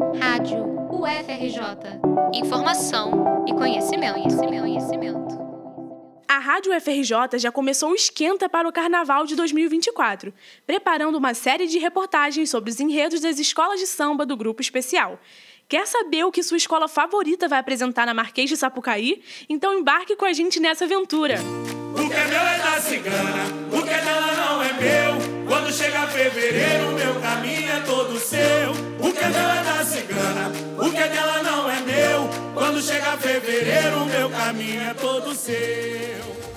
Rádio 0.00 0.64
UFRJ. 0.90 2.00
Informação 2.32 3.44
e 3.46 3.52
conhecimento, 3.52 4.14
conhecimento, 4.14 4.60
conhecimento. 4.62 5.40
A 6.26 6.38
Rádio 6.38 6.74
UFRJ 6.74 7.38
já 7.38 7.52
começou 7.52 7.90
o 7.90 7.94
esquenta 7.94 8.48
para 8.48 8.66
o 8.66 8.72
Carnaval 8.72 9.26
de 9.26 9.36
2024, 9.36 10.32
preparando 10.66 11.16
uma 11.16 11.34
série 11.34 11.66
de 11.66 11.78
reportagens 11.78 12.48
sobre 12.48 12.70
os 12.70 12.80
enredos 12.80 13.20
das 13.20 13.38
escolas 13.38 13.78
de 13.78 13.86
samba 13.86 14.24
do 14.24 14.36
grupo 14.38 14.62
especial. 14.62 15.20
Quer 15.68 15.86
saber 15.86 16.24
o 16.24 16.32
que 16.32 16.42
sua 16.42 16.56
escola 16.56 16.88
favorita 16.88 17.46
vai 17.46 17.58
apresentar 17.58 18.06
na 18.06 18.14
Marquês 18.14 18.48
de 18.48 18.56
Sapucaí? 18.56 19.22
Então 19.50 19.74
embarque 19.74 20.16
com 20.16 20.24
a 20.24 20.32
gente 20.32 20.58
nessa 20.58 20.86
aventura. 20.86 21.36
O 21.92 22.08
que 22.08 22.14
é 22.14 22.24
meu 22.24 22.40
é 22.40 22.58
da 22.58 22.80
cigana, 22.80 23.44
o 23.70 23.82
que 23.82 23.90
é 23.90 24.00
dela 24.00 24.32
não 24.34 24.62
é 24.62 24.72
meu. 24.72 25.46
Quando 25.46 25.72
chega 25.72 26.06
fevereiro, 26.06 26.92
meu 26.92 27.20
caminho 27.20 27.70
é 27.70 27.80
todo 27.80 28.18
seu. 28.18 28.99
Que 29.20 29.26
é 29.26 29.28
é 29.28 29.62
da 29.62 29.84
cigana, 29.84 30.50
o 30.78 30.90
que 30.90 30.96
é 30.96 31.08
dela 31.08 31.42
não 31.42 31.70
é 31.70 31.78
meu. 31.82 32.30
Quando 32.54 32.80
chega 32.80 33.18
fevereiro, 33.18 34.06
meu 34.06 34.30
caminho 34.30 34.80
é 34.80 34.94
todo 34.94 35.34
seu. 35.34 35.50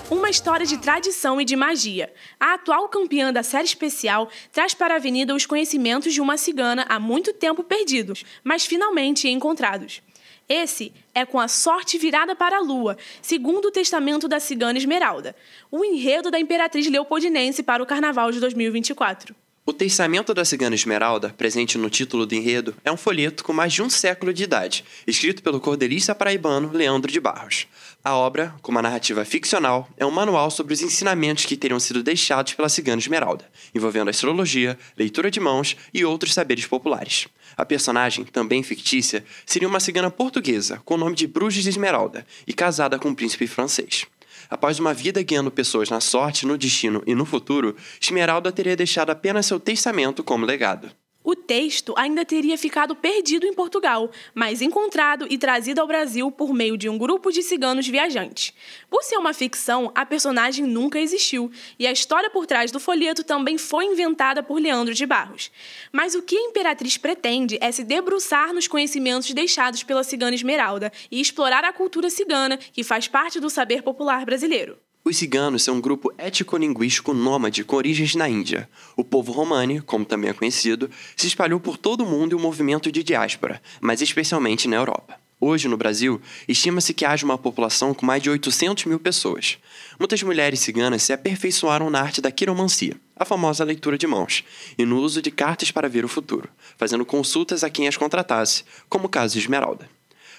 Uma 0.09 0.29
história 0.29 0.65
de 0.65 0.77
tradição 0.77 1.41
e 1.41 1.43
de 1.43 1.57
magia. 1.57 2.13
A 2.39 2.53
atual 2.53 2.87
campeã 2.87 3.33
da 3.33 3.43
série 3.43 3.65
especial 3.65 4.29
traz 4.49 4.73
para 4.73 4.93
a 4.93 4.97
Avenida 4.97 5.35
os 5.35 5.45
conhecimentos 5.45 6.13
de 6.13 6.21
uma 6.21 6.37
cigana 6.37 6.85
há 6.87 6.97
muito 7.01 7.33
tempo 7.33 7.65
perdidos, 7.65 8.23
mas 8.45 8.65
finalmente 8.65 9.27
encontrados. 9.27 10.01
Esse 10.47 10.93
é 11.13 11.25
com 11.25 11.41
a 11.41 11.49
sorte 11.49 11.97
virada 11.97 12.33
para 12.33 12.59
a 12.59 12.61
lua, 12.61 12.95
segundo 13.21 13.65
o 13.65 13.71
testamento 13.71 14.25
da 14.25 14.39
cigana 14.39 14.77
Esmeralda, 14.77 15.35
o 15.69 15.83
enredo 15.83 16.31
da 16.31 16.39
imperatriz 16.39 16.89
leopoldinense 16.89 17.61
para 17.61 17.83
o 17.83 17.85
carnaval 17.85 18.31
de 18.31 18.39
2024. 18.39 19.42
O 19.65 19.71
Testamento 19.71 20.33
da 20.33 20.43
Cigana 20.43 20.75
Esmeralda, 20.75 21.33
presente 21.37 21.77
no 21.77 21.89
título 21.89 22.25
do 22.25 22.35
enredo, 22.35 22.75
é 22.83 22.91
um 22.91 22.97
folheto 22.97 23.45
com 23.45 23.53
mais 23.53 23.71
de 23.71 23.81
um 23.81 23.89
século 23.89 24.33
de 24.33 24.43
idade, 24.43 24.83
escrito 25.07 25.41
pelo 25.41 25.57
cordelista 25.57 26.13
paraibano 26.13 26.69
Leandro 26.73 27.09
de 27.09 27.17
Barros. 27.17 27.65
A 28.03 28.13
obra, 28.13 28.53
com 28.61 28.73
uma 28.73 28.81
narrativa 28.81 29.23
ficcional, 29.23 29.87
é 29.95 30.05
um 30.05 30.11
manual 30.11 30.51
sobre 30.51 30.73
os 30.73 30.81
ensinamentos 30.81 31.45
que 31.45 31.55
teriam 31.55 31.79
sido 31.79 32.03
deixados 32.03 32.53
pela 32.53 32.67
Cigana 32.67 32.99
Esmeralda, 32.99 33.49
envolvendo 33.73 34.09
astrologia, 34.09 34.77
leitura 34.97 35.31
de 35.31 35.39
mãos 35.39 35.77
e 35.93 36.03
outros 36.03 36.33
saberes 36.33 36.65
populares. 36.65 37.29
A 37.55 37.65
personagem, 37.65 38.25
também 38.25 38.63
fictícia, 38.63 39.23
seria 39.45 39.69
uma 39.69 39.79
cigana 39.79 40.11
portuguesa 40.11 40.81
com 40.83 40.95
o 40.95 40.97
nome 40.97 41.15
de 41.15 41.25
Bruges 41.25 41.65
Esmeralda 41.65 42.27
e 42.45 42.51
casada 42.51 42.99
com 42.99 43.07
um 43.07 43.15
príncipe 43.15 43.47
francês. 43.47 44.05
Após 44.53 44.77
uma 44.77 44.93
vida 44.93 45.23
guiando 45.23 45.49
pessoas 45.49 45.89
na 45.89 45.99
sorte, 45.99 46.45
no 46.45 46.55
destino 46.55 47.01
e 47.07 47.15
no 47.15 47.25
futuro, 47.25 47.75
Esmeralda 47.99 48.51
teria 48.51 48.75
deixado 48.75 49.09
apenas 49.09 49.47
seu 49.47 49.59
testamento 49.59 50.23
como 50.23 50.45
legado. 50.45 50.91
O 51.33 51.35
texto 51.35 51.95
ainda 51.97 52.23
teria 52.23 52.55
ficado 52.59 52.95
perdido 52.95 53.47
em 53.47 53.53
Portugal, 53.55 54.11
mas 54.35 54.61
encontrado 54.61 55.25
e 55.27 55.35
trazido 55.35 55.81
ao 55.81 55.87
Brasil 55.87 56.29
por 56.29 56.53
meio 56.53 56.77
de 56.77 56.87
um 56.87 56.95
grupo 56.95 57.31
de 57.31 57.41
ciganos 57.41 57.87
viajantes. 57.87 58.53
Por 58.87 59.01
ser 59.01 59.17
uma 59.17 59.33
ficção, 59.33 59.91
a 59.95 60.05
personagem 60.05 60.63
nunca 60.67 60.99
existiu 60.99 61.51
e 61.79 61.87
a 61.87 61.91
história 61.91 62.29
por 62.29 62.45
trás 62.45 62.69
do 62.69 62.79
folheto 62.79 63.23
também 63.23 63.57
foi 63.57 63.85
inventada 63.85 64.43
por 64.43 64.61
Leandro 64.61 64.93
de 64.93 65.07
Barros. 65.07 65.49
Mas 65.91 66.13
o 66.13 66.21
que 66.21 66.37
a 66.37 66.41
Imperatriz 66.41 66.99
pretende 66.99 67.57
é 67.59 67.71
se 67.71 67.83
debruçar 67.83 68.53
nos 68.53 68.67
conhecimentos 68.67 69.33
deixados 69.33 69.81
pela 69.81 70.03
cigana 70.03 70.35
Esmeralda 70.35 70.91
e 71.09 71.19
explorar 71.19 71.63
a 71.63 71.73
cultura 71.73 72.11
cigana, 72.11 72.57
que 72.57 72.83
faz 72.83 73.07
parte 73.07 73.39
do 73.39 73.49
saber 73.49 73.81
popular 73.81 74.23
brasileiro. 74.23 74.77
Os 75.05 75.17
ciganos 75.17 75.63
são 75.63 75.75
um 75.75 75.81
grupo 75.81 76.13
étnico-linguístico 76.17 77.13
nômade 77.13 77.65
com 77.65 77.75
origens 77.75 78.15
na 78.15 78.29
Índia. 78.29 78.69
O 78.95 79.03
povo 79.03 79.33
romani, 79.33 79.81
como 79.81 80.05
também 80.05 80.29
é 80.29 80.33
conhecido, 80.33 80.89
se 81.13 81.27
espalhou 81.27 81.59
por 81.59 81.75
todo 81.75 82.05
o 82.05 82.09
mundo 82.09 82.31
em 82.31 82.39
um 82.39 82.41
movimento 82.41 82.89
de 82.89 83.03
diáspora, 83.03 83.61
mas 83.81 84.01
especialmente 84.01 84.65
na 84.65 84.77
Europa. 84.77 85.19
Hoje, 85.41 85.67
no 85.67 85.75
Brasil, 85.75 86.21
estima-se 86.47 86.93
que 86.93 87.03
haja 87.03 87.25
uma 87.25 87.37
população 87.37 87.93
com 87.93 88.05
mais 88.05 88.23
de 88.23 88.29
800 88.29 88.85
mil 88.85 88.97
pessoas. 88.97 89.57
Muitas 89.99 90.23
mulheres 90.23 90.61
ciganas 90.61 91.03
se 91.03 91.11
aperfeiçoaram 91.11 91.89
na 91.89 91.99
arte 91.99 92.21
da 92.21 92.31
quiromancia, 92.31 92.95
a 93.13 93.25
famosa 93.25 93.65
leitura 93.65 93.97
de 93.97 94.07
mãos, 94.07 94.45
e 94.77 94.85
no 94.85 95.01
uso 95.01 95.21
de 95.21 95.31
cartas 95.31 95.69
para 95.69 95.89
ver 95.89 96.05
o 96.05 96.07
futuro, 96.07 96.47
fazendo 96.77 97.05
consultas 97.05 97.61
a 97.61 97.69
quem 97.69 97.89
as 97.89 97.97
contratasse, 97.97 98.63
como 98.87 99.07
o 99.07 99.09
caso 99.09 99.33
de 99.33 99.39
Esmeralda. 99.39 99.89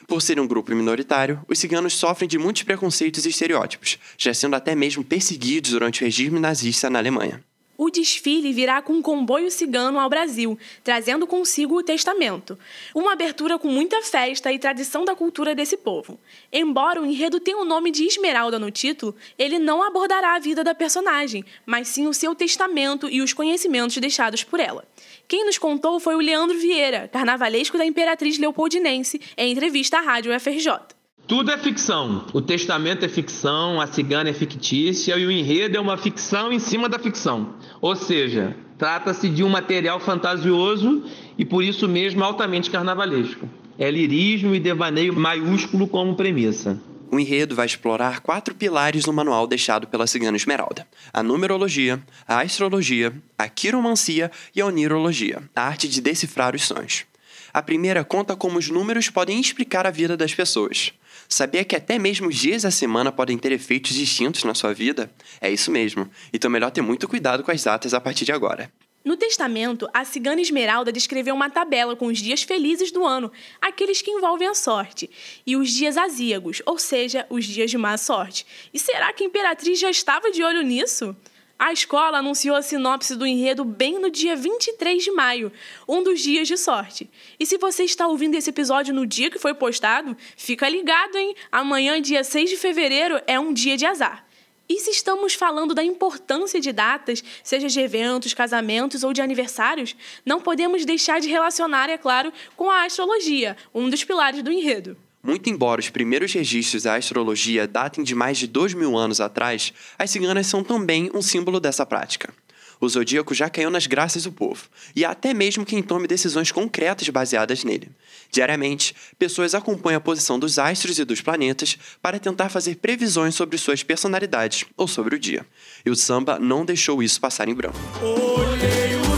Por 0.06 0.20
ser 0.20 0.38
um 0.38 0.46
grupo 0.46 0.74
minoritário, 0.74 1.40
os 1.48 1.58
ciganos 1.58 1.94
sofrem 1.94 2.28
de 2.28 2.38
muitos 2.38 2.62
preconceitos 2.62 3.24
e 3.24 3.30
estereótipos, 3.30 3.98
já 4.18 4.34
sendo 4.34 4.54
até 4.54 4.74
mesmo 4.74 5.02
perseguidos 5.02 5.70
durante 5.70 6.02
o 6.02 6.04
regime 6.04 6.38
nazista 6.38 6.90
na 6.90 6.98
Alemanha. 6.98 7.42
O 7.76 7.90
desfile 7.90 8.52
virá 8.52 8.80
com 8.80 8.92
um 8.92 9.02
comboio 9.02 9.50
cigano 9.50 9.98
ao 9.98 10.08
Brasil, 10.08 10.56
trazendo 10.84 11.26
consigo 11.26 11.76
o 11.76 11.82
testamento. 11.82 12.56
Uma 12.94 13.14
abertura 13.14 13.58
com 13.58 13.68
muita 13.68 14.00
festa 14.02 14.52
e 14.52 14.58
tradição 14.58 15.04
da 15.04 15.16
cultura 15.16 15.54
desse 15.54 15.76
povo. 15.76 16.18
Embora 16.52 17.02
o 17.02 17.06
enredo 17.06 17.40
tenha 17.40 17.58
o 17.58 17.64
nome 17.64 17.90
de 17.90 18.04
Esmeralda 18.04 18.58
no 18.58 18.70
título, 18.70 19.16
ele 19.36 19.58
não 19.58 19.82
abordará 19.82 20.36
a 20.36 20.38
vida 20.38 20.62
da 20.62 20.74
personagem, 20.74 21.44
mas 21.66 21.88
sim 21.88 22.06
o 22.06 22.14
seu 22.14 22.34
testamento 22.34 23.08
e 23.10 23.20
os 23.20 23.32
conhecimentos 23.32 23.96
deixados 23.96 24.44
por 24.44 24.60
ela. 24.60 24.84
Quem 25.26 25.44
nos 25.44 25.58
contou 25.58 25.98
foi 25.98 26.14
o 26.14 26.20
Leandro 26.20 26.56
Vieira, 26.58 27.08
carnavalesco 27.08 27.76
da 27.76 27.84
Imperatriz 27.84 28.38
Leopoldinense, 28.38 29.20
em 29.36 29.50
entrevista 29.50 29.98
à 29.98 30.00
Rádio 30.00 30.38
FRJ. 30.38 30.93
Tudo 31.26 31.50
é 31.50 31.56
ficção. 31.56 32.26
O 32.34 32.42
testamento 32.42 33.02
é 33.02 33.08
ficção, 33.08 33.80
a 33.80 33.86
cigana 33.86 34.28
é 34.28 34.32
fictícia 34.34 35.16
e 35.16 35.24
o 35.24 35.30
enredo 35.30 35.78
é 35.78 35.80
uma 35.80 35.96
ficção 35.96 36.52
em 36.52 36.58
cima 36.58 36.86
da 36.86 36.98
ficção. 36.98 37.54
Ou 37.80 37.96
seja, 37.96 38.54
trata-se 38.76 39.30
de 39.30 39.42
um 39.42 39.48
material 39.48 39.98
fantasioso 39.98 41.02
e 41.38 41.44
por 41.44 41.64
isso 41.64 41.88
mesmo 41.88 42.22
altamente 42.22 42.70
carnavalesco. 42.70 43.48
É 43.78 43.90
lirismo 43.90 44.54
e 44.54 44.60
devaneio 44.60 45.14
maiúsculo 45.18 45.88
como 45.88 46.14
premissa. 46.14 46.78
O 47.10 47.18
enredo 47.18 47.54
vai 47.54 47.64
explorar 47.64 48.20
quatro 48.20 48.54
pilares 48.54 49.06
no 49.06 49.12
manual 49.12 49.46
deixado 49.46 49.86
pela 49.86 50.06
Cigana 50.06 50.36
Esmeralda: 50.36 50.86
a 51.10 51.22
numerologia, 51.22 52.02
a 52.28 52.42
astrologia, 52.42 53.14
a 53.38 53.48
quiromancia 53.48 54.30
e 54.54 54.60
a 54.60 54.66
onirologia, 54.66 55.42
a 55.56 55.62
arte 55.62 55.88
de 55.88 56.02
decifrar 56.02 56.54
os 56.54 56.66
sonhos. 56.66 57.06
A 57.54 57.62
primeira 57.62 58.02
conta 58.02 58.34
como 58.34 58.58
os 58.58 58.68
números 58.68 59.08
podem 59.08 59.38
explicar 59.38 59.86
a 59.86 59.90
vida 59.92 60.16
das 60.16 60.34
pessoas. 60.34 60.92
Sabia 61.28 61.62
que 61.62 61.76
até 61.76 62.00
mesmo 62.00 62.26
os 62.26 62.34
dias 62.34 62.62
da 62.62 62.70
semana 62.72 63.12
podem 63.12 63.38
ter 63.38 63.52
efeitos 63.52 63.94
distintos 63.94 64.42
na 64.42 64.54
sua 64.54 64.74
vida? 64.74 65.08
É 65.40 65.48
isso 65.48 65.70
mesmo. 65.70 66.10
Então 66.32 66.48
é 66.48 66.52
melhor 66.52 66.72
ter 66.72 66.82
muito 66.82 67.06
cuidado 67.06 67.44
com 67.44 67.52
as 67.52 67.62
datas 67.62 67.94
a 67.94 68.00
partir 68.00 68.24
de 68.24 68.32
agora. 68.32 68.72
No 69.04 69.16
testamento, 69.16 69.88
a 69.94 70.04
cigana 70.04 70.40
Esmeralda 70.40 70.90
descreveu 70.90 71.32
uma 71.32 71.48
tabela 71.48 71.94
com 71.94 72.06
os 72.06 72.18
dias 72.18 72.42
felizes 72.42 72.90
do 72.90 73.04
ano, 73.04 73.30
aqueles 73.62 74.02
que 74.02 74.10
envolvem 74.10 74.48
a 74.48 74.54
sorte, 74.54 75.08
e 75.46 75.56
os 75.56 75.70
dias 75.70 75.96
azíagos, 75.96 76.60
ou 76.66 76.76
seja, 76.76 77.24
os 77.30 77.44
dias 77.44 77.70
de 77.70 77.78
má 77.78 77.96
sorte. 77.96 78.44
E 78.72 78.80
será 78.80 79.12
que 79.12 79.22
a 79.22 79.26
imperatriz 79.28 79.78
já 79.78 79.90
estava 79.90 80.32
de 80.32 80.42
olho 80.42 80.62
nisso? 80.62 81.14
A 81.58 81.72
escola 81.72 82.18
anunciou 82.18 82.56
a 82.56 82.62
sinopse 82.62 83.14
do 83.14 83.24
enredo 83.24 83.64
bem 83.64 84.00
no 84.00 84.10
dia 84.10 84.34
23 84.34 85.02
de 85.02 85.12
maio, 85.12 85.52
um 85.88 86.02
dos 86.02 86.20
dias 86.20 86.48
de 86.48 86.56
sorte. 86.56 87.08
E 87.38 87.46
se 87.46 87.56
você 87.56 87.84
está 87.84 88.08
ouvindo 88.08 88.34
esse 88.34 88.50
episódio 88.50 88.92
no 88.92 89.06
dia 89.06 89.30
que 89.30 89.38
foi 89.38 89.54
postado, 89.54 90.16
fica 90.36 90.68
ligado, 90.68 91.16
hein? 91.16 91.34
Amanhã, 91.52 92.00
dia 92.02 92.24
6 92.24 92.50
de 92.50 92.56
fevereiro, 92.56 93.20
é 93.26 93.38
um 93.38 93.52
dia 93.52 93.76
de 93.76 93.86
azar. 93.86 94.26
E 94.68 94.80
se 94.80 94.90
estamos 94.90 95.34
falando 95.34 95.74
da 95.74 95.84
importância 95.84 96.60
de 96.60 96.72
datas, 96.72 97.22
seja 97.42 97.68
de 97.68 97.80
eventos, 97.80 98.34
casamentos 98.34 99.04
ou 99.04 99.12
de 99.12 99.22
aniversários, 99.22 99.94
não 100.24 100.40
podemos 100.40 100.84
deixar 100.84 101.20
de 101.20 101.28
relacionar, 101.28 101.88
é 101.88 101.98
claro, 101.98 102.32
com 102.56 102.68
a 102.68 102.84
astrologia, 102.84 103.56
um 103.72 103.88
dos 103.88 104.02
pilares 104.02 104.42
do 104.42 104.50
enredo. 104.50 104.96
Muito 105.24 105.48
embora 105.48 105.80
os 105.80 105.88
primeiros 105.88 106.34
registros 106.34 106.82
da 106.82 106.96
astrologia 106.96 107.66
datem 107.66 108.04
de 108.04 108.14
mais 108.14 108.36
de 108.36 108.46
dois 108.46 108.74
mil 108.74 108.94
anos 108.94 109.22
atrás, 109.22 109.72
as 109.98 110.10
ciganas 110.10 110.46
são 110.46 110.62
também 110.62 111.10
um 111.14 111.22
símbolo 111.22 111.58
dessa 111.58 111.86
prática. 111.86 112.30
O 112.78 112.86
zodíaco 112.86 113.34
já 113.34 113.48
caiu 113.48 113.70
nas 113.70 113.86
graças 113.86 114.24
do 114.24 114.32
povo, 114.32 114.68
e 114.94 115.02
há 115.02 115.12
até 115.12 115.32
mesmo 115.32 115.64
quem 115.64 115.82
tome 115.82 116.06
decisões 116.06 116.52
concretas 116.52 117.08
baseadas 117.08 117.64
nele. 117.64 117.90
Diariamente, 118.30 118.94
pessoas 119.18 119.54
acompanham 119.54 119.96
a 119.96 120.00
posição 120.00 120.38
dos 120.38 120.58
astros 120.58 120.98
e 120.98 121.04
dos 121.06 121.22
planetas 121.22 121.78
para 122.02 122.18
tentar 122.18 122.50
fazer 122.50 122.74
previsões 122.76 123.34
sobre 123.34 123.56
suas 123.56 123.82
personalidades 123.82 124.66
ou 124.76 124.86
sobre 124.86 125.16
o 125.16 125.18
dia. 125.18 125.46
E 125.86 125.90
o 125.90 125.96
samba 125.96 126.38
não 126.38 126.66
deixou 126.66 127.02
isso 127.02 127.18
passar 127.18 127.48
em 127.48 127.54
branco. 127.54 127.78
Olhei 128.02 129.13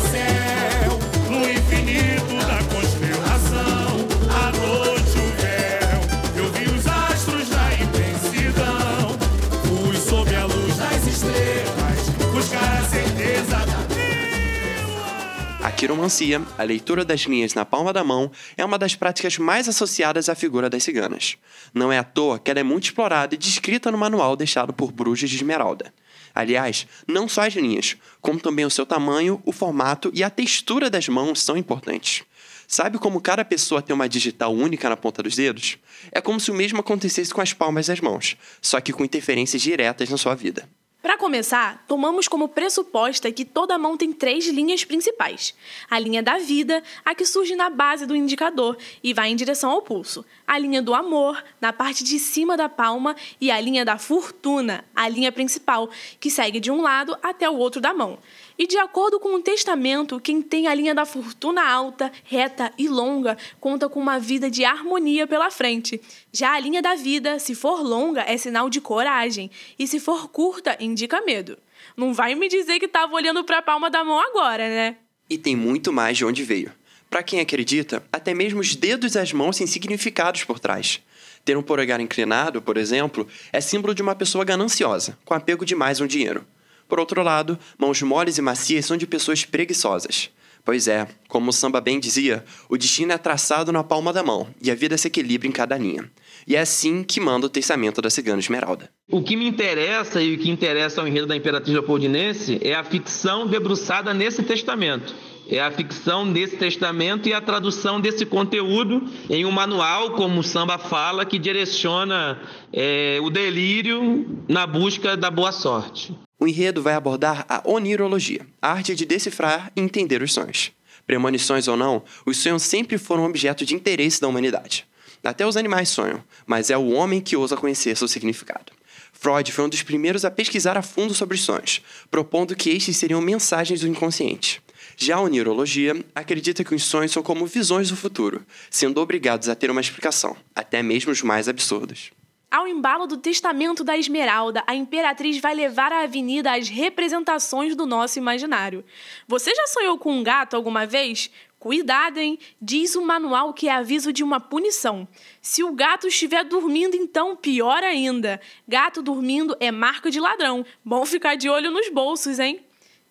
A 15.66 15.72
quiromancia, 15.72 16.40
a 16.56 16.62
leitura 16.62 17.04
das 17.04 17.22
linhas 17.22 17.52
na 17.52 17.64
palma 17.64 17.92
da 17.92 18.04
mão, 18.04 18.30
é 18.56 18.64
uma 18.64 18.78
das 18.78 18.94
práticas 18.94 19.36
mais 19.36 19.68
associadas 19.68 20.28
à 20.28 20.34
figura 20.36 20.70
das 20.70 20.84
ciganas. 20.84 21.36
Não 21.74 21.90
é 21.90 21.98
à 21.98 22.04
toa 22.04 22.38
que 22.38 22.52
ela 22.52 22.60
é 22.60 22.62
muito 22.62 22.84
explorada 22.84 23.34
e 23.34 23.38
descrita 23.38 23.90
no 23.90 23.98
manual 23.98 24.36
deixado 24.36 24.72
por 24.72 24.92
Brujas 24.92 25.28
de 25.28 25.34
Esmeralda. 25.34 25.92
Aliás, 26.32 26.86
não 27.08 27.28
só 27.28 27.44
as 27.44 27.54
linhas, 27.54 27.96
como 28.20 28.38
também 28.38 28.64
o 28.64 28.70
seu 28.70 28.86
tamanho, 28.86 29.42
o 29.44 29.50
formato 29.50 30.08
e 30.14 30.22
a 30.22 30.30
textura 30.30 30.88
das 30.88 31.08
mãos 31.08 31.42
são 31.42 31.56
importantes. 31.56 32.22
Sabe 32.68 32.96
como 32.96 33.20
cada 33.20 33.44
pessoa 33.44 33.82
tem 33.82 33.92
uma 33.92 34.08
digital 34.08 34.54
única 34.54 34.88
na 34.88 34.96
ponta 34.96 35.20
dos 35.20 35.34
dedos? 35.34 35.78
É 36.12 36.20
como 36.20 36.38
se 36.38 36.52
o 36.52 36.54
mesmo 36.54 36.78
acontecesse 36.78 37.34
com 37.34 37.40
as 37.40 37.52
palmas 37.52 37.88
das 37.88 38.00
mãos, 38.00 38.36
só 38.62 38.80
que 38.80 38.92
com 38.92 39.04
interferências 39.04 39.62
diretas 39.62 40.10
na 40.10 40.16
sua 40.16 40.36
vida. 40.36 40.68
Para 41.06 41.17
começar, 41.17 41.85
tomamos 41.87 42.26
como 42.26 42.49
pressuposta 42.49 43.31
que 43.31 43.44
toda 43.44 43.79
mão 43.79 43.97
tem 43.97 44.12
três 44.12 44.49
linhas 44.49 44.85
principais: 44.85 45.55
a 45.88 46.00
linha 46.00 46.20
da 46.20 46.37
vida, 46.37 46.82
a 47.05 47.14
que 47.14 47.25
surge 47.25 47.55
na 47.55 47.70
base 47.70 48.06
do 48.06 48.17
indicador 48.17 48.76
e 49.05 49.14
vai 49.14 49.29
em 49.29 49.37
direção 49.37 49.70
ao 49.70 49.82
pulso, 49.82 50.25
a 50.44 50.58
linha 50.58 50.82
do 50.82 50.93
amor, 50.93 51.44
na 51.61 51.73
parte 51.73 52.03
de 52.03 52.19
cima 52.19 52.56
da 52.56 52.69
palma, 52.69 53.14
e 53.41 53.53
a 53.53 53.61
linha 53.61 53.85
da 53.85 53.99
fortuna, 53.99 54.85
a 54.97 55.08
linha 55.08 55.31
principal, 55.31 55.88
que 56.19 56.29
segue 56.29 56.58
de 56.58 56.73
um 56.73 56.82
lado 56.82 57.17
até 57.23 57.49
o 57.49 57.56
outro 57.56 57.81
da 57.81 57.94
mão. 57.94 58.19
E 58.58 58.67
de 58.67 58.79
acordo 58.79 59.20
com 59.20 59.35
o 59.35 59.43
testamento, 59.43 60.19
quem 60.19 60.41
tem 60.41 60.67
a 60.67 60.75
linha 60.75 60.94
da 60.94 61.05
fortuna 61.05 61.62
alta, 61.62 62.11
reta 62.25 62.73
e 62.79 62.88
longa 62.88 63.37
conta 63.61 63.88
com 63.88 64.00
uma 64.00 64.19
vida 64.19 64.50
de 64.50 64.64
harmonia 64.64 65.26
pela 65.26 65.50
frente. 65.50 66.00
Já 66.32 66.55
a 66.55 66.61
linha 66.61 66.81
da 66.81 66.94
vida, 66.94 67.38
se 67.38 67.55
for 67.55 67.82
longa, 67.82 68.23
é 68.23 68.37
sinal 68.38 68.70
de 68.70 68.81
coragem, 68.81 69.50
e 69.79 69.87
se 69.87 70.00
for 70.00 70.29
curta, 70.29 70.76
indica 70.81 71.20
medo. 71.20 71.58
Não 71.97 72.14
vai 72.14 72.35
me 72.35 72.49
dizer 72.49 72.79
que 72.79 72.87
estava 72.87 73.14
olhando 73.14 73.44
para 73.44 73.58
a 73.58 73.62
palma 73.62 73.91
da 73.91 74.03
mão 74.03 74.19
agora, 74.19 74.69
né? 74.69 74.97
E 75.29 75.37
tem 75.37 75.55
muito 75.55 75.93
mais 75.93 76.17
de 76.17 76.25
onde 76.25 76.43
veio. 76.43 76.73
Para 77.11 77.23
quem 77.23 77.41
acredita, 77.41 78.02
até 78.12 78.32
mesmo 78.32 78.61
os 78.61 78.75
dedos 78.75 79.12
das 79.12 79.32
mãos 79.32 79.59
têm 79.59 79.67
significados 79.67 80.44
por 80.44 80.59
trás. 80.59 81.00
Ter 81.44 81.56
um 81.56 81.62
polegar 81.62 82.00
inclinado, 82.00 82.61
por 82.61 82.76
exemplo, 82.76 83.26
é 83.52 83.61
símbolo 83.61 83.94
de 83.94 84.02
uma 84.02 84.14
pessoa 84.14 84.44
gananciosa, 84.44 85.19
com 85.25 85.35
apego 85.35 85.64
demais 85.64 86.00
ao 86.00 86.06
dinheiro. 86.06 86.44
Por 86.88 87.00
outro 87.00 87.23
lado, 87.23 87.59
mãos 87.79 88.00
moles 88.03 88.38
e 88.38 88.43
macias 88.43 88.87
são 88.87 88.97
de 88.97 89.06
pessoas 89.06 89.44
preguiçosas. 89.44 90.31
Pois 90.67 90.88
é, 90.88 91.06
como 91.29 91.50
o 91.50 91.53
samba 91.53 91.81
bem 91.81 92.00
dizia, 92.00 92.44
o 92.69 92.77
destino 92.77 93.12
é 93.12 93.19
traçado 93.19 93.71
na 93.71 93.85
palma 93.85 94.12
da 94.12 94.25
mão 94.25 94.49
e 94.61 94.69
a 94.69 94.75
vida 94.75 94.99
se 94.99 95.06
equilibra 95.06 95.47
em 95.47 95.53
cada 95.53 95.79
linha. 95.79 96.11
E 96.44 96.56
é 96.56 96.61
assim 96.61 97.05
que 97.05 97.21
manda 97.21 97.47
o 97.47 97.49
testamento 97.49 98.03
da 98.03 98.11
cigana 98.11 98.41
Esmeralda. 98.41 98.91
O 99.09 99.23
que 99.23 99.37
me 99.37 99.47
interessa 99.47 100.21
e 100.21 100.35
o 100.35 100.38
que 100.38 100.50
interessa 100.50 101.00
ao 101.00 101.06
enredo 101.06 101.29
da 101.29 101.37
Imperatriz 101.37 101.73
Leopoldinense 101.73 102.59
é 102.61 102.75
a 102.75 102.83
ficção 102.83 103.47
debruçada 103.47 104.12
nesse 104.12 104.43
testamento. 104.43 105.15
É 105.49 105.61
a 105.61 105.71
ficção 105.71 106.33
desse 106.33 106.56
testamento 106.56 107.29
e 107.29 107.33
a 107.33 107.41
tradução 107.41 108.00
desse 108.00 108.27
conteúdo 108.27 109.05
em 109.31 109.44
um 109.44 109.53
manual, 109.53 110.11
como 110.11 110.41
o 110.41 110.43
samba 110.43 110.79
fala, 110.79 111.25
que 111.25 111.38
direciona 111.38 112.41
é, 112.73 113.21
o 113.23 113.31
delírio 113.31 114.27
na 114.49 114.67
busca 114.67 115.17
da 115.17 115.31
boa 115.31 115.53
sorte. 115.53 116.12
O 116.38 116.47
enredo 116.47 116.83
vai 116.83 116.94
abordar 116.94 117.47
a 117.49 117.62
onirologia, 117.65 118.47
a 118.61 118.73
arte 118.73 118.94
de 118.94 119.06
decifrar 119.06 119.73
e 119.75 119.81
entender 119.81 120.23
os 120.23 120.33
sonhos. 120.33 120.71
Premonições 121.06 121.67
ou 121.67 121.77
não, 121.77 122.03
os 122.27 122.37
sonhos 122.37 122.62
sempre 122.62 122.99
foram 122.99 123.25
objeto 123.25 123.65
de 123.65 123.75
interesse 123.75 124.21
da 124.21 124.29
humanidade. 124.29 124.87
Até 125.25 125.47
os 125.47 125.56
animais 125.56 125.88
sonham, 125.88 126.23
mas 126.47 126.71
é 126.71 126.77
o 126.77 126.91
homem 126.91 127.21
que 127.21 127.37
ousa 127.37 127.56
conhecer 127.56 127.97
seu 127.97 128.06
significado. 128.06 128.73
Freud 129.12 129.50
foi 129.50 129.65
um 129.65 129.69
dos 129.69 129.83
primeiros 129.83 130.25
a 130.25 130.31
pesquisar 130.31 130.77
a 130.77 130.83
fundo 130.83 131.15
sobre 131.15 131.37
os 131.37 131.43
sonhos, 131.43 131.81
propondo 132.11 132.55
que 132.55 132.71
estes 132.71 132.97
seriam 132.97 133.21
mensagens 133.21 133.81
do 133.81 133.88
inconsciente. 133.88 134.62
Já 134.97 135.17
a 135.17 135.21
onirologia 135.21 135.97
acredita 136.15 136.62
que 136.62 136.75
os 136.75 136.85
sonhos 136.85 137.12
são 137.12 137.23
como 137.23 137.47
visões 137.47 137.88
do 137.88 137.97
futuro, 137.97 138.44
sendo 138.71 139.00
obrigados 139.00 139.49
a 139.49 139.55
ter 139.55 139.71
uma 139.71 139.81
explicação, 139.81 140.37
até 140.55 140.83
mesmo 140.83 141.11
os 141.12 141.23
mais 141.23 141.49
absurdos. 141.49 142.11
Ao 142.48 142.66
embalo 142.69 143.08
do 143.08 143.16
testamento 143.16 143.82
da 143.82 143.98
Esmeralda, 143.98 144.62
a 144.66 144.75
imperatriz 144.75 145.38
vai 145.38 145.54
levar 145.54 145.93
à 145.93 146.04
avenida 146.04 146.52
as 146.52 146.69
representações 146.69 147.75
do 147.75 147.84
nosso 147.84 148.19
imaginário. 148.19 148.84
Você 149.26 149.52
já 149.52 149.66
sonhou 149.66 149.98
com 149.98 150.12
um 150.12 150.22
gato 150.22 150.54
alguma 150.54 150.87
vez? 150.87 151.28
Cuidado, 151.58 152.19
hein? 152.19 152.38
Diz 152.62 152.94
o 152.94 153.04
manual 153.04 153.52
que 153.52 153.69
é 153.69 153.72
aviso 153.72 154.12
de 154.12 154.22
uma 154.22 154.38
punição. 154.38 155.08
Se 155.43 155.64
o 155.64 155.72
gato 155.72 156.06
estiver 156.06 156.44
dormindo, 156.44 156.94
então 156.94 157.34
pior 157.34 157.82
ainda. 157.82 158.40
Gato 158.69 159.02
dormindo 159.02 159.56
é 159.58 159.72
marca 159.72 160.08
de 160.08 160.20
ladrão. 160.20 160.64
Bom 160.84 161.04
ficar 161.04 161.34
de 161.34 161.49
olho 161.49 161.72
nos 161.72 161.88
bolsos, 161.88 162.38
hein? 162.38 162.65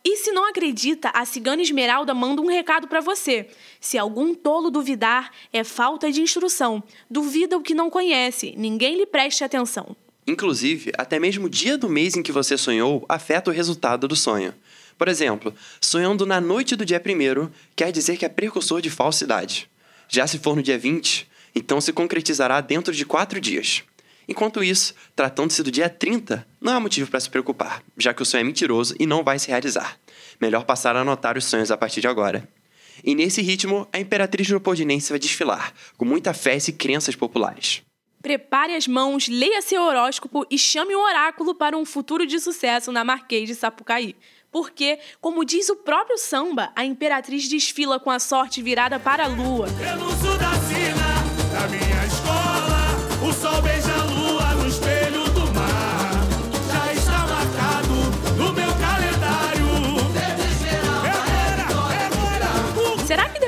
E 0.08 0.18
se 0.18 0.32
não 0.32 0.48
acredita, 0.48 1.10
a 1.16 1.26
cigana 1.26 1.64
Esmeralda 1.64 2.14
manda 2.14 2.40
um 2.40 2.46
recado 2.46 2.88
para 2.88 3.02
você. 3.02 3.48
Se 3.82 3.98
algum 3.98 4.36
tolo 4.36 4.70
duvidar, 4.70 5.32
é 5.52 5.64
falta 5.64 6.12
de 6.12 6.22
instrução. 6.22 6.84
Duvida 7.10 7.58
o 7.58 7.62
que 7.62 7.74
não 7.74 7.90
conhece, 7.90 8.54
ninguém 8.56 8.98
lhe 8.98 9.08
preste 9.08 9.44
atenção. 9.44 9.96
Inclusive, 10.28 10.92
até 10.96 11.18
mesmo 11.18 11.48
o 11.48 11.50
dia 11.50 11.76
do 11.76 11.90
mês 11.90 12.16
em 12.16 12.22
que 12.22 12.32
você 12.32 12.56
sonhou 12.56 13.04
afeta 13.10 13.50
o 13.50 13.54
resultado 13.54 14.08
do 14.08 14.16
sonho. 14.16 14.54
Por 14.96 15.08
exemplo, 15.08 15.52
sonhando 15.82 16.24
na 16.24 16.40
noite 16.40 16.76
do 16.76 16.86
dia 16.86 17.02
1 17.04 17.50
quer 17.76 17.92
dizer 17.92 18.16
que 18.16 18.26
é 18.26 18.30
precursor 18.30 18.82
de 18.82 18.92
falsidade. 18.92 19.68
Já 20.08 20.28
se 20.28 20.38
for 20.38 20.56
no 20.56 20.62
dia 20.62 20.78
20, 20.78 21.28
então 21.56 21.82
se 21.82 21.92
concretizará 21.92 22.62
dentro 22.62 22.94
de 22.94 23.06
quatro 23.06 23.42
dias. 23.42 23.84
Enquanto 24.28 24.64
isso, 24.64 24.94
tratando-se 25.16 25.62
do 25.62 25.72
dia 25.72 25.90
30, 25.90 26.46
não 26.60 26.74
há 26.74 26.80
motivo 26.80 27.10
para 27.10 27.20
se 27.20 27.30
preocupar, 27.30 27.84
já 27.98 28.14
que 28.14 28.22
o 28.22 28.26
sonho 28.26 28.42
é 28.42 28.44
mentiroso 28.44 28.96
e 29.00 29.06
não 29.06 29.24
vai 29.24 29.38
se 29.38 29.50
realizar. 29.50 29.98
Melhor 30.42 30.66
passar 30.66 30.96
a 30.96 31.02
anotar 31.02 31.38
os 31.38 31.46
sonhos 31.46 31.72
a 31.72 31.78
partir 31.78 32.02
de 32.02 32.08
agora. 32.08 32.48
E 33.04 33.14
nesse 33.14 33.42
ritmo, 33.42 33.88
a 33.92 34.00
Imperatriz 34.00 34.48
Leopoldinense 34.50 35.10
vai 35.10 35.20
desfilar, 35.20 35.74
com 35.98 36.06
muita 36.06 36.34
fé 36.34 36.58
e 36.58 36.72
crenças 36.72 37.16
populares. 37.16 37.82
Prepare 38.22 38.74
as 38.74 38.88
mãos, 38.88 39.28
leia 39.28 39.62
seu 39.62 39.84
horóscopo 39.84 40.48
e 40.50 40.58
chame 40.58 40.96
o 40.96 41.00
oráculo 41.00 41.54
para 41.54 41.78
um 41.78 41.86
futuro 41.86 42.26
de 42.26 42.40
sucesso 42.40 42.92
na 42.92 43.04
Marquês 43.04 43.48
de 43.48 43.54
Sapucaí. 43.54 44.16
Porque, 44.52 44.98
como 45.22 45.46
diz 45.46 45.70
o 45.70 45.76
próprio 45.76 46.18
samba, 46.18 46.72
a 46.76 46.84
Imperatriz 46.84 47.48
desfila 47.48 48.00
com 48.00 48.10
a 48.10 48.20
sorte 48.20 48.64
virada 48.64 49.00
para 49.00 49.26
a 49.26 49.28
lua. 49.28 49.68
Pelo 49.68 50.08
da 50.40 50.54
sina, 50.64 51.14
da 51.52 51.68
minha 51.68 52.06
escola, 52.08 53.30
o 53.30 53.34
sol 53.34 53.62
beija 53.62 53.95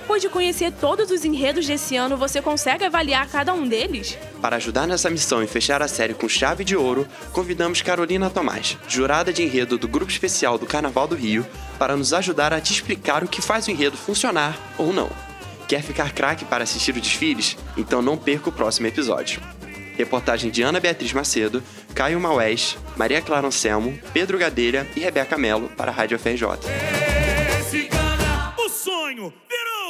depois 0.07 0.21
de 0.21 0.30
conhecer 0.30 0.71
todos 0.71 1.12
os 1.12 1.25
enredos 1.25 1.68
desse 1.68 1.98
ano, 1.98 2.15
você 2.15 2.42
consegue 2.42 2.86
avaliar 2.86 3.27
cada 3.27 3.54
um 3.54 3.68
deles? 3.68 4.18
Para 4.42 4.56
ajudar 4.56 4.88
nessa 4.88 5.09
missão 5.09 5.44
e 5.44 5.48
fechar 5.48 5.81
a 5.81 5.88
série 5.89 6.13
com 6.13 6.30
chave 6.30 6.63
de 6.63 6.77
ouro, 6.77 7.06
convidamos 7.33 7.81
Carolina 7.81 8.30
Tomás, 8.30 8.77
jurada 8.88 9.33
de 9.33 9.44
enredo 9.44 9.77
do 9.77 9.86
Grupo 9.86 10.09
Especial 10.09 10.57
do 10.57 10.65
Carnaval 10.65 11.09
do 11.09 11.15
Rio, 11.15 11.45
para 11.77 11.98
nos 11.98 12.13
ajudar 12.13 12.54
a 12.54 12.62
te 12.62 12.71
explicar 12.71 13.21
o 13.21 13.27
que 13.27 13.42
faz 13.42 13.68
o 13.68 13.71
enredo 13.71 13.98
funcionar 13.98 14.57
ou 14.77 14.94
não. 14.94 15.09
Quer 15.68 15.81
ficar 15.81 16.13
craque 16.13 16.45
para 16.45 16.63
assistir 16.63 16.95
os 16.95 17.01
desfiles? 17.01 17.57
Então 17.75 18.01
não 18.01 18.15
perca 18.15 18.48
o 18.48 18.54
próximo 18.54 18.87
episódio. 18.87 19.42
Reportagem 19.97 20.49
de 20.49 20.61
Ana 20.61 20.80
Beatriz 20.80 21.11
Macedo, 21.11 21.61
Caio 21.94 22.18
Maués, 22.18 22.78
Maria 22.95 23.21
Clara 23.21 23.47
Anselmo, 23.47 23.99
Pedro 24.14 24.37
Gadelha 24.37 24.87
e 24.95 25.02
Rebeca 25.02 25.37
Melo 25.37 25.68
para 25.76 25.92
a 25.92 25.94
Rádio 25.94 26.18
FRJ. 26.18 26.45
É, 26.66 27.61
cigana, 27.64 28.54
o 28.57 28.69
sonho 28.69 29.33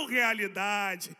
realidade. 0.07 1.15